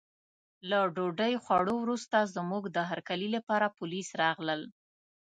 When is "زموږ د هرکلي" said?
2.35-3.27